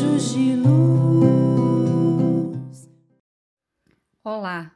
anjos 0.00 0.32
de 0.32 0.56
luz. 0.56 0.80
Olá, 4.24 4.74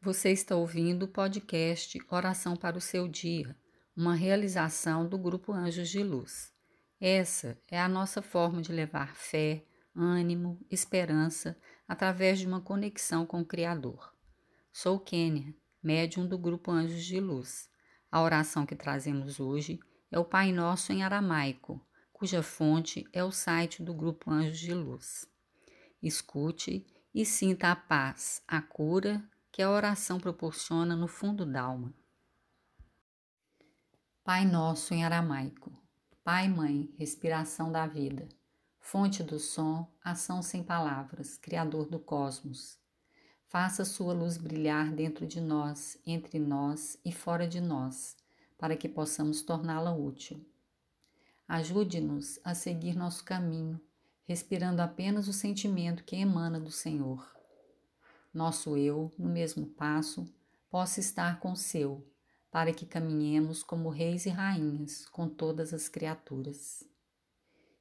você 0.00 0.30
está 0.30 0.56
ouvindo 0.56 1.02
o 1.02 1.08
podcast 1.08 1.98
Oração 2.10 2.56
para 2.56 2.78
o 2.78 2.80
Seu 2.80 3.06
Dia, 3.06 3.54
uma 3.94 4.14
realização 4.14 5.06
do 5.06 5.18
Grupo 5.18 5.52
Anjos 5.52 5.90
de 5.90 6.02
Luz. 6.02 6.50
Essa 6.98 7.60
é 7.70 7.78
a 7.78 7.86
nossa 7.88 8.22
forma 8.22 8.62
de 8.62 8.72
levar 8.72 9.14
fé, 9.14 9.62
ânimo, 9.94 10.58
esperança 10.70 11.54
através 11.86 12.38
de 12.38 12.46
uma 12.46 12.62
conexão 12.62 13.26
com 13.26 13.42
o 13.42 13.46
Criador. 13.46 14.14
Sou 14.72 14.98
Kênia, 14.98 15.54
médium 15.82 16.26
do 16.26 16.38
Grupo 16.38 16.70
Anjos 16.70 17.04
de 17.04 17.20
Luz. 17.20 17.68
A 18.10 18.22
oração 18.22 18.64
que 18.64 18.74
trazemos 18.74 19.38
hoje 19.38 19.78
é 20.10 20.18
o 20.18 20.24
Pai 20.24 20.50
Nosso 20.50 20.92
em 20.92 21.02
aramaico, 21.02 21.78
cuja 22.22 22.40
fonte 22.40 23.04
é 23.12 23.24
o 23.24 23.32
site 23.32 23.82
do 23.82 23.92
Grupo 23.92 24.30
Anjos 24.30 24.60
de 24.60 24.72
Luz. 24.72 25.26
Escute 26.00 26.86
e 27.12 27.26
sinta 27.26 27.72
a 27.72 27.74
paz, 27.74 28.44
a 28.46 28.62
cura 28.62 29.20
que 29.50 29.60
a 29.60 29.68
oração 29.68 30.20
proporciona 30.20 30.94
no 30.94 31.08
fundo 31.08 31.44
da 31.44 31.62
alma. 31.62 31.92
Pai 34.22 34.44
Nosso 34.44 34.94
em 34.94 35.04
aramaico. 35.04 35.76
Pai, 36.22 36.48
Mãe, 36.48 36.94
respiração 36.96 37.72
da 37.72 37.88
vida, 37.88 38.28
fonte 38.78 39.24
do 39.24 39.40
som, 39.40 39.92
ação 40.00 40.42
sem 40.42 40.62
palavras, 40.62 41.36
Criador 41.36 41.88
do 41.88 41.98
cosmos. 41.98 42.78
Faça 43.48 43.84
sua 43.84 44.12
luz 44.12 44.36
brilhar 44.36 44.92
dentro 44.92 45.26
de 45.26 45.40
nós, 45.40 45.98
entre 46.06 46.38
nós 46.38 46.96
e 47.04 47.10
fora 47.10 47.48
de 47.48 47.60
nós, 47.60 48.16
para 48.56 48.76
que 48.76 48.88
possamos 48.88 49.42
torná-la 49.42 49.92
útil. 49.92 50.51
Ajude-nos 51.52 52.40
a 52.42 52.54
seguir 52.54 52.96
nosso 52.96 53.22
caminho 53.26 53.78
respirando 54.24 54.80
apenas 54.80 55.28
o 55.28 55.34
sentimento 55.34 56.02
que 56.02 56.16
emana 56.16 56.58
do 56.58 56.70
Senhor. 56.70 57.30
Nosso 58.32 58.74
eu, 58.74 59.12
no 59.18 59.28
mesmo 59.28 59.66
passo, 59.66 60.26
possa 60.70 60.98
estar 60.98 61.40
com 61.40 61.52
o 61.52 61.56
seu, 61.56 62.10
para 62.50 62.72
que 62.72 62.86
caminhemos 62.86 63.62
como 63.62 63.90
reis 63.90 64.24
e 64.24 64.30
rainhas 64.30 65.06
com 65.10 65.28
todas 65.28 65.74
as 65.74 65.90
criaturas. 65.90 66.84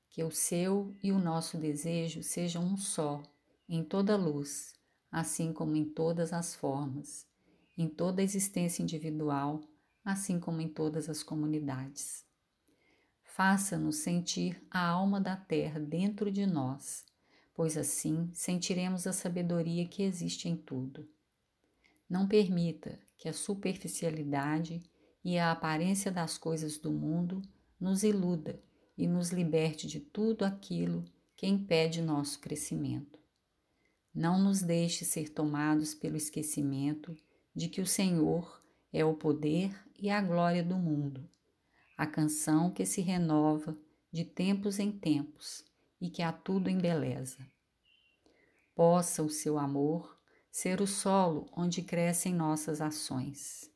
Que 0.10 0.22
o 0.22 0.32
seu 0.32 0.94
e 1.02 1.14
o 1.14 1.18
nosso 1.18 1.58
desejo 1.58 2.22
sejam 2.22 2.66
um 2.66 2.76
só, 2.76 3.24
em 3.70 3.86
toda 3.86 4.18
luz, 4.18 4.74
assim 5.10 5.54
como 5.54 5.78
em 5.78 5.86
todas 5.86 6.34
as 6.34 6.54
formas, 6.54 7.26
em 7.78 7.88
toda 7.88 8.22
a 8.22 8.26
existência 8.26 8.84
individual, 8.84 9.62
assim 10.04 10.42
como 10.42 10.60
em 10.60 10.68
todas 10.68 11.08
as 11.08 11.24
comunidades. 11.24 12.30
Faça-nos 13.34 13.96
sentir 13.96 14.62
a 14.70 14.86
alma 14.86 15.22
da 15.22 15.38
terra 15.38 15.80
dentro 15.80 16.30
de 16.30 16.46
nós, 16.46 17.06
pois 17.54 17.78
assim 17.78 18.30
sentiremos 18.34 19.08
a 19.08 19.14
sabedoria 19.14 19.88
que 19.88 20.04
existe 20.04 20.50
em 20.50 20.58
tudo. 20.58 21.08
Não 22.10 22.28
permita 22.28 23.00
que 23.18 23.30
a 23.30 23.34
superficialidade 23.34 24.84
e 25.24 25.38
a 25.38 25.50
aparência 25.50 26.12
das 26.12 26.38
coisas 26.38 26.78
do 26.78 26.92
mundo 26.92 27.42
nos 27.80 28.04
iluda 28.04 28.62
e 28.98 29.08
nos 29.08 29.30
liberte 29.30 29.88
de 29.88 30.02
tudo 30.02 30.44
aquilo 30.44 31.06
que 31.38 31.48
impede 31.48 32.02
nosso 32.02 32.38
crescimento. 32.38 33.18
Não 34.14 34.44
nos 34.44 34.62
deixe 34.62 35.06
ser 35.06 35.30
tomados 35.30 35.94
pelo 35.94 36.18
esquecimento 36.18 37.16
de 37.56 37.70
que 37.70 37.80
o 37.80 37.88
Senhor 37.88 38.62
é 38.92 39.06
o 39.06 39.14
poder 39.14 39.74
e 39.98 40.10
a 40.10 40.22
glória 40.22 40.62
do 40.62 40.76
mundo 40.76 41.32
a 42.02 42.08
canção 42.08 42.72
que 42.72 42.84
se 42.84 43.00
renova 43.00 43.78
de 44.12 44.26
tempos 44.26 44.80
em 44.80 44.92
tempos 44.92 45.64
e 46.02 46.10
que 46.10 46.24
a 46.24 46.34
tudo 46.34 46.68
embeleza. 46.68 47.38
Possa 48.74 49.22
o 49.22 49.30
seu 49.30 49.56
amor 49.60 50.20
ser 50.50 50.82
o 50.82 50.88
solo 50.88 51.48
onde 51.56 51.84
crescem 51.84 52.34
nossas 52.34 52.82
ações. 52.82 53.72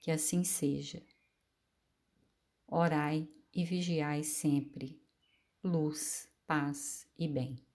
Que 0.00 0.10
assim 0.10 0.42
seja. 0.42 1.02
Orai 2.66 3.28
e 3.52 3.62
vigiai 3.62 4.24
sempre. 4.24 4.98
Luz, 5.62 6.30
paz 6.46 7.06
e 7.18 7.28
bem. 7.28 7.65